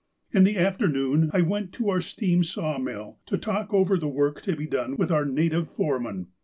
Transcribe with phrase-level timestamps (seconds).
[0.31, 4.55] "In the afternoon, I went to our steam sawmill, to talk over the work to
[4.55, 6.29] be done with our native foreman.